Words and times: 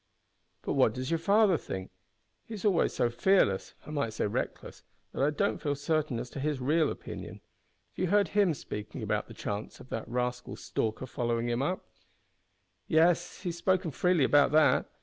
"But 0.63 0.73
what 0.73 0.95
does 0.95 1.11
your 1.11 1.19
father 1.19 1.59
think. 1.59 1.91
He 2.47 2.55
is 2.55 2.65
always 2.65 2.91
so 2.91 3.11
fearless 3.11 3.75
I 3.85 3.91
might 3.91 4.13
say 4.13 4.25
reckless 4.25 4.81
that 5.11 5.21
I 5.21 5.29
don't 5.29 5.59
feel 5.59 5.75
certain 5.75 6.17
as 6.17 6.31
to 6.31 6.39
his 6.39 6.59
real 6.59 6.89
opinion. 6.89 7.35
Have 7.91 7.97
you 8.03 8.07
heard 8.07 8.29
him 8.29 8.55
speaking 8.55 9.03
about 9.03 9.27
the 9.27 9.35
chance 9.35 9.79
of 9.79 9.89
that 9.89 10.09
rascal 10.09 10.55
Stalker 10.55 11.05
following 11.05 11.49
him 11.49 11.61
up?" 11.61 11.85
"Yes; 12.87 13.41
he 13.41 13.49
has 13.49 13.57
spoken 13.57 13.91
freely 13.91 14.23
about 14.23 14.51
that. 14.53 14.89